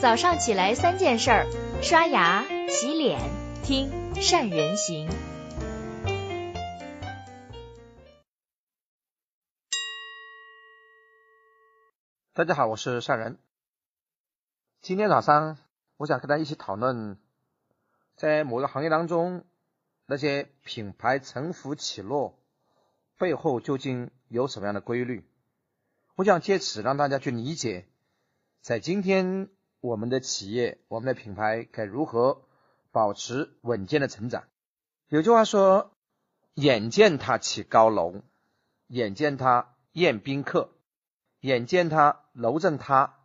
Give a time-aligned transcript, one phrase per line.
[0.00, 1.46] 早上起来三件事儿：
[1.82, 3.20] 刷牙、洗脸、
[3.62, 5.10] 听善人行。
[12.32, 13.36] 大家好，我是善人。
[14.80, 15.58] 今天早上，
[15.98, 17.18] 我想跟大家一起讨论，
[18.16, 19.44] 在某个行业当中，
[20.06, 22.38] 那些品牌沉浮起落
[23.18, 25.28] 背后究竟有什么样的规律？
[26.14, 27.84] 我想借此让大家去理解，
[28.62, 32.42] 在今天我们的企业、我们的品牌该如何
[32.92, 34.44] 保持稳健的成长。
[35.08, 35.92] 有句话说
[36.54, 38.22] ：“眼见他起高楼，
[38.86, 40.72] 眼见他宴宾客。”
[41.40, 43.18] 眼见他楼正塌，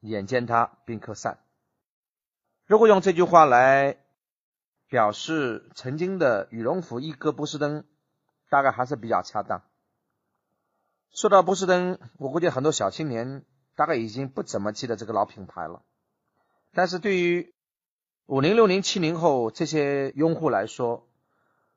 [0.00, 1.38] 眼见他宾客散。
[2.66, 3.96] 如果用这句话来
[4.88, 7.84] 表示曾经的羽绒服一哥波司登，
[8.48, 9.62] 大概还是比较恰当。
[11.12, 13.44] 说到波司登，我估计很多小青年
[13.76, 15.84] 大概已经不怎么记得这个老品牌了。
[16.72, 17.52] 但是对于
[18.26, 21.08] 五零、六零、七零后这些用户来说，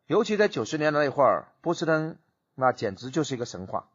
[0.06, 2.20] 尤其在九十年代那会儿，波司登
[2.54, 3.90] 那简直就是一个神话。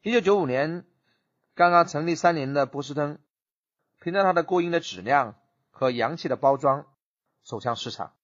[0.00, 0.86] 一九九五年，
[1.54, 3.18] 刚刚成立三年的波司登，
[4.00, 5.34] 凭着它的过硬的质量
[5.70, 6.86] 和洋气的包装
[7.42, 8.14] 走向市场，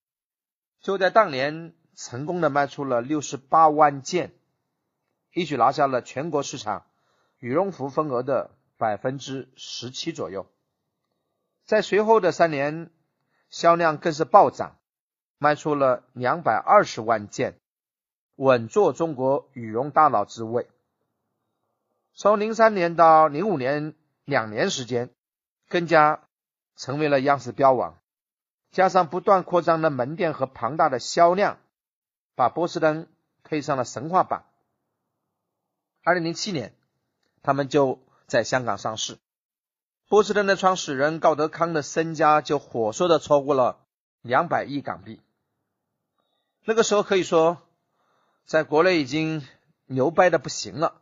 [0.80, 4.32] 就在当年成功的卖出了六十八万件，
[5.34, 6.86] 一举拿下了全国市场
[7.38, 10.46] 羽绒服份额的百分之十七左右。
[11.64, 12.90] 在随后的三年，
[13.48, 14.76] 销量更是暴涨，
[15.38, 17.58] 卖出了两百二十万件，
[18.36, 20.68] 稳坐中国羽绒大佬之位。
[22.12, 25.10] 从零三年到零五年两年时间，
[25.68, 26.28] 更加
[26.76, 27.98] 成为了央视标王。
[28.70, 31.58] 加上不断扩张的门店和庞大的销量，
[32.34, 33.06] 把波司登
[33.44, 34.44] 推上了神话榜。
[36.02, 36.74] 二零零七年，
[37.42, 39.16] 他们就在香港上市。
[40.14, 43.80] 波司登的创始人高德康的身家就火速的超过了
[44.22, 45.20] 两百亿港币。
[46.64, 47.58] 那个时候可以说，
[48.46, 49.44] 在国内已经
[49.86, 51.00] 牛掰的不行了。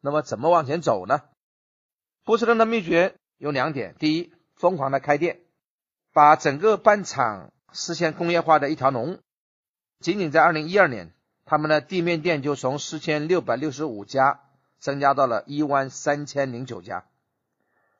[0.00, 1.22] 那么怎么往前走呢？
[2.24, 5.38] 波司登的秘诀有两点：第一，疯狂的开店，
[6.12, 9.20] 把整个半厂实现工业化的一条龙。
[10.00, 11.14] 仅仅在二零一二年，
[11.44, 14.40] 他们的地面店就从四千六百六十五家
[14.80, 17.04] 增加到了一万三千零九家。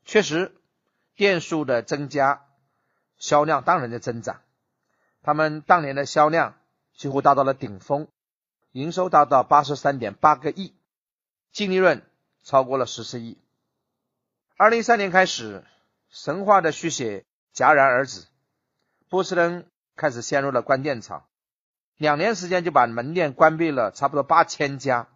[0.04, 0.52] 确实，
[1.14, 2.44] 店数的增加，
[3.16, 4.40] 销量当然在增长。
[5.22, 6.58] 他们当年的销量
[6.94, 8.08] 几乎达到了顶峰，
[8.72, 10.74] 营收达到八十三点八个亿。
[11.52, 12.02] 净利润
[12.42, 13.38] 超过了十四亿。
[14.56, 15.64] 二零一三年开始，
[16.08, 17.24] 神话的续写
[17.54, 18.26] 戛然而止，
[19.08, 21.28] 波司登开始陷入了关店潮，
[21.96, 25.08] 两年时间就把门店关闭了差不多八千家，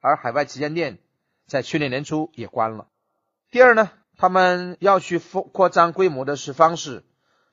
[0.00, 0.98] 而海外旗舰店
[1.46, 2.88] 在去年年初也关了。
[3.52, 7.04] 第二呢，他们要去扩扩张规模的是方式，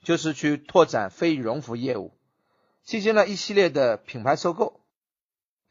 [0.01, 2.17] 就是去拓展非羽绒服业务，
[2.83, 4.79] 进行了一系列的品牌收购。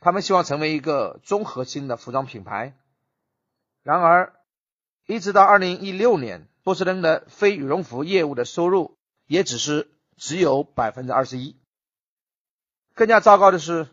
[0.01, 2.77] 他们希望成为一个综合性的服装品牌。
[3.83, 4.35] 然而，
[5.07, 11.57] 一直到二零一六年，波司登的非羽绒服业务的收入也只是只有百分之二十一。
[12.93, 13.89] 更加糟糕的是，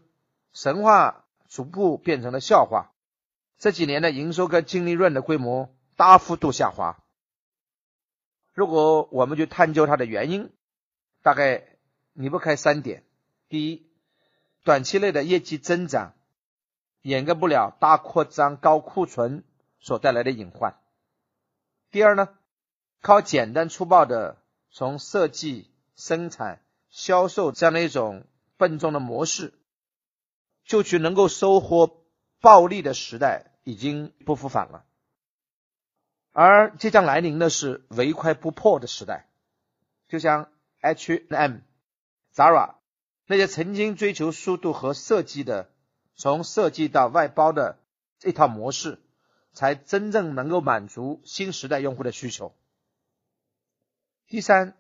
[0.52, 2.92] 神话逐步变成了笑话。
[3.58, 7.04] 这几年的营收跟净利润的规模大幅度下滑。
[8.54, 10.52] 如果我们去探究它的原因，
[11.22, 11.68] 大概
[12.14, 13.04] 离不开三点：
[13.50, 13.90] 第一，
[14.64, 16.14] 短期内的业绩增长
[17.02, 19.44] 掩盖不了大扩张、高库存
[19.80, 20.80] 所带来的隐患。
[21.92, 22.30] 第二呢，
[23.02, 24.42] 靠简单粗暴的
[24.72, 28.26] 从设计、生产、销售这样的一种
[28.58, 29.54] 笨重的模式，
[30.66, 32.06] 就去能够收获
[32.42, 34.86] 暴利的时代已经不复返了，
[36.38, 39.26] 而即将来临的是唯快不破的时代，
[40.10, 40.52] 就像
[40.82, 41.60] H&M、
[42.34, 42.76] Zara。
[43.26, 45.70] 那些曾经追求速度和设计的，
[46.18, 47.80] 从设计到外包的
[48.20, 49.00] 这套模式，
[49.54, 52.54] 才真正能够满足新时代用户的需求。
[54.28, 54.76] 第三，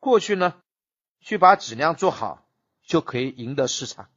[0.00, 0.60] 过去呢，
[1.20, 2.44] 去把质量做好
[2.82, 4.10] 就可以赢得市场，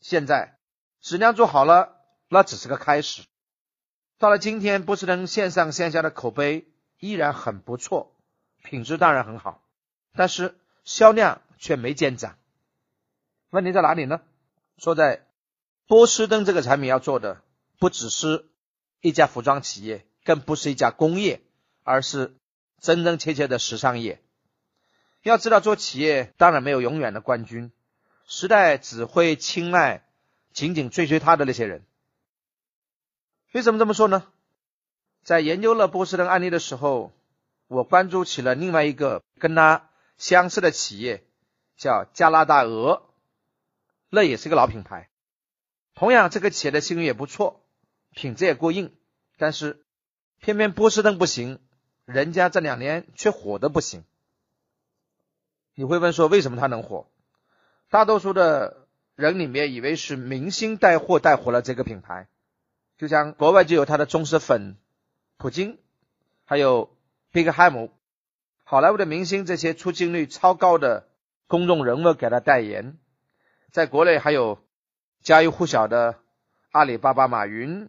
[0.00, 0.58] 现在
[1.02, 1.94] 质量做好了，
[2.28, 3.26] 那只是个开始。
[4.18, 6.66] 到了今天，波司登线上线下的口碑
[6.98, 8.16] 依然很不错，
[8.64, 9.62] 品质当然很好，
[10.16, 12.36] 但是销量却没见涨。
[13.50, 14.20] 问题在哪里呢？
[14.76, 15.24] 说在
[15.86, 17.42] 波司登这个产品要做的
[17.78, 18.46] 不只是
[19.00, 21.40] 一家服装企业，更不是一家工业，
[21.84, 22.34] 而是
[22.80, 24.20] 真真切切的时尚业。
[25.22, 27.70] 要知道，做企业当然没有永远的冠军，
[28.26, 30.02] 时代只会青睐
[30.52, 31.84] 紧紧追随他的那些人。
[33.52, 34.26] 为什么这么说呢？
[35.22, 37.12] 在研究了波司登案例的时候，
[37.66, 41.24] 我关注起了另外一个跟它相似的企业，
[41.76, 43.02] 叫加拿大鹅，
[44.10, 45.08] 那也是个老品牌。
[45.94, 47.60] 同样，这个企业的信誉也不错，
[48.14, 48.94] 品质也过硬，
[49.36, 49.84] 但是
[50.40, 51.58] 偏偏波司登不行，
[52.04, 54.04] 人家这两年却火的不行。
[55.74, 57.06] 你会问说，为什么它能火？
[57.90, 62.28] 大多数的人里面以为是明星带货带火了这个品牌，
[62.98, 64.76] 就像国外就有他的忠实粉
[65.36, 65.78] 普京，
[66.44, 66.94] 还有
[67.30, 67.92] 贝克汉姆，
[68.64, 71.08] 好莱坞的明星这些出镜率超高的
[71.46, 72.98] 公众人物给他代言，
[73.70, 74.58] 在国内还有
[75.22, 76.18] 家喻户晓的
[76.72, 77.88] 阿里巴巴马云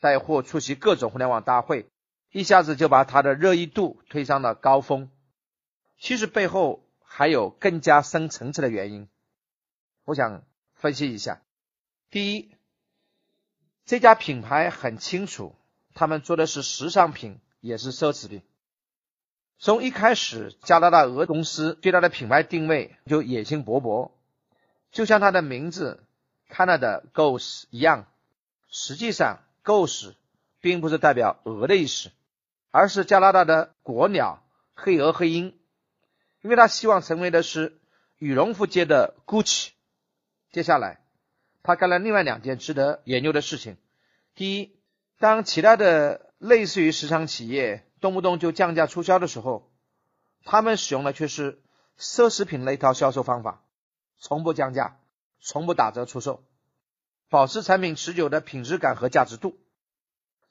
[0.00, 1.90] 带货出席各种互联网大会，
[2.32, 5.10] 一下子就把他的热议度推上了高峰。
[5.98, 9.06] 其实背后还有更加深层次的原因。
[10.04, 10.44] 我想
[10.74, 11.42] 分析一下，
[12.10, 12.55] 第一，
[13.86, 15.54] 这家品牌很清楚，
[15.94, 18.42] 他们做的是时尚品，也是奢侈品。
[19.58, 24.10] 从一开始，加拿大鹅公司对它的品牌定位就野心勃勃，
[24.90, 26.02] 就像它的名字
[26.50, 28.06] Canada Goose 一样。
[28.68, 30.14] 实际上，Goose
[30.60, 32.10] 并不是代表鹅的意思，
[32.72, 34.42] 而是加拿大的国鸟
[34.74, 35.56] 黑鹅黑鹰，
[36.42, 37.78] 因为它希望成为的是
[38.18, 39.68] 羽绒服界的 Gucci。
[40.50, 41.05] 接下来，
[41.66, 43.76] 他干了另外两件值得研究的事情。
[44.36, 44.78] 第一，
[45.18, 49.68] 当其他的类似于时尚企业动不动就降价促销的时候，
[50.44, 51.60] 他们使用的却是
[51.98, 53.64] 奢侈品那套销售方法，
[54.16, 55.00] 从不降价，
[55.40, 56.44] 从不打折出售，
[57.28, 59.58] 保持产品持久的品质感和价值度，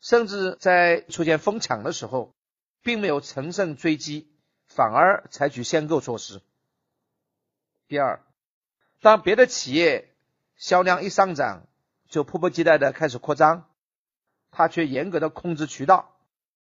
[0.02, 2.36] 甚至在出现疯抢的时候，
[2.84, 4.28] 并没有乘胜追击，
[4.68, 6.42] 反而采取限购措施。
[7.88, 8.22] 第二。
[9.02, 10.15] 当别的企业
[10.56, 11.68] 销量一上涨，
[12.08, 13.68] 就迫不及待的开始扩张，
[14.52, 16.16] 他却严格的控制渠道，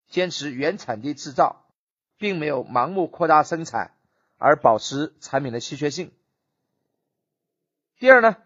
[0.09, 1.65] 坚持原产地制造，
[2.19, 3.95] 并没有盲目扩大生产
[4.37, 6.13] 而保持产品的稀缺性。
[7.99, 8.37] 第二呢，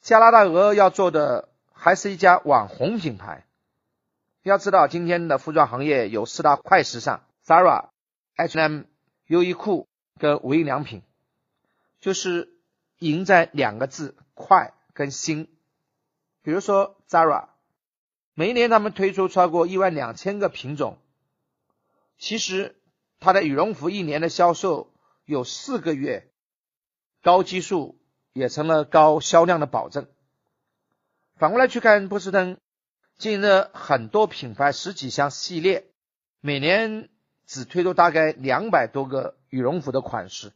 [0.00, 3.44] 加拿大鹅要做的还是一家网红品牌。
[4.42, 7.90] 要知道，今天的服装行业有四大快时尚：Zara、
[8.36, 8.84] H&M、
[9.26, 9.86] 优衣库
[10.18, 11.02] 跟无印良品，
[12.00, 12.56] 就是。
[13.00, 15.48] 赢在两个字：快跟新。
[16.42, 17.48] 比如说 Zara，
[18.34, 20.98] 每一年他们推出超过一万两千个品种，
[22.16, 22.76] 其实
[23.18, 24.92] 它的羽绒服一年的销售
[25.24, 26.30] 有四个月
[27.22, 27.98] 高基数，
[28.32, 30.06] 也成了高销量的保证。
[31.36, 32.58] 反过来去看波司登，
[33.18, 35.86] 经营了很多品牌十几项系列，
[36.40, 37.08] 每年
[37.46, 40.52] 只推出大概两百多个羽绒服的款式。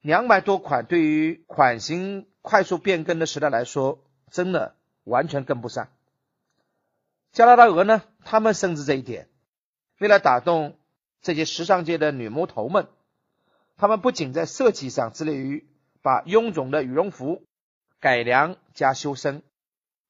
[0.00, 4.74] 两百多款，对于款型快速变更的时代来说，真的
[5.04, 5.88] 完全跟不上。
[7.32, 9.28] 加拿大鹅呢，他们深知这一点，
[9.98, 10.78] 为了打动
[11.20, 12.88] 这些时尚界的女魔头们，
[13.76, 15.68] 他们不仅在设计上致力于
[16.00, 17.44] 把臃肿的羽绒服
[18.00, 19.42] 改良加修身，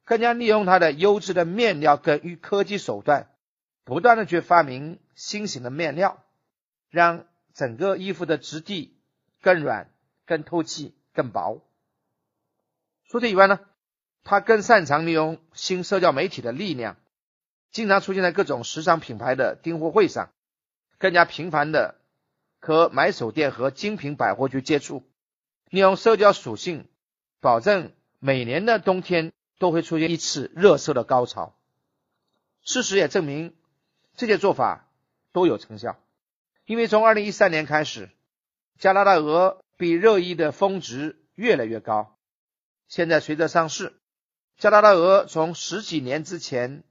[0.05, 3.29] 更加利用它的优质的面料跟与科技手段，
[3.85, 6.23] 不断的去发明新型的面料，
[6.91, 8.97] 让整个衣服的质地。
[9.41, 9.91] 更软、
[10.27, 11.63] 更透气、更薄。
[13.09, 13.61] 除此以外呢，
[14.23, 16.97] 他更擅长利用新社交媒体的力量，
[17.73, 20.31] 经常出现在各种时尚品牌的订货会上，
[20.99, 21.97] 更加频繁的
[22.61, 25.03] 和买手店和精品百货去接触，
[25.71, 26.87] 利用社交属性，
[27.41, 31.57] 保证每年的冬天都会出现一次热搜的高潮。
[32.63, 33.57] 事实也证明，
[34.15, 34.87] 这些做法
[35.33, 35.99] 都有成效，
[36.67, 38.11] 因为从二零一三年开始。
[38.81, 42.17] 加拿大鹅比热议的峰值越来越高。
[42.89, 43.93] 现在随着上市，
[44.57, 46.83] 加拿大鹅从十几年之前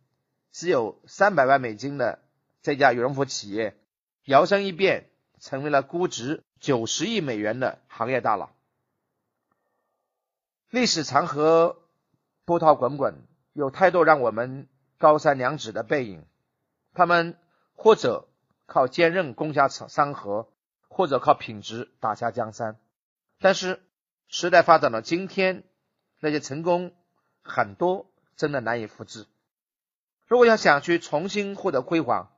[0.52, 2.20] 只有三百万美金的
[2.62, 3.76] 这家羽绒服企业，
[4.24, 8.52] 摇身一变成为了估值九十亿美元的行业大佬。
[10.70, 11.76] 历史长河
[12.46, 13.16] 波涛滚滚，
[13.54, 14.68] 有太多让我们
[15.00, 16.24] 高山仰止的背影。
[16.94, 17.36] 他们
[17.74, 18.28] 或者
[18.68, 20.48] 靠坚韧攻下山河。
[21.00, 22.78] 或者靠品质打下江山，
[23.40, 23.82] 但是
[24.28, 25.64] 时代发展到今天，
[26.20, 26.94] 那些成功
[27.42, 29.26] 很多真的难以复制。
[30.28, 32.34] 如果要想去重新获得辉煌，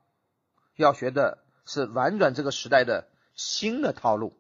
[0.76, 4.40] 要学的是玩转这个时代的新的套路。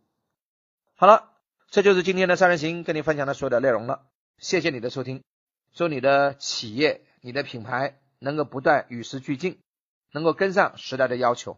[0.93, 1.31] 好了，
[1.71, 4.03] 这就是今天的三人行跟你分享的所有的内容了。
[4.37, 5.23] 谢谢你的收听，
[5.73, 9.59] 祝你的企业、你的品牌能够不断与时俱进，
[10.11, 11.57] 能够跟上时代的要求。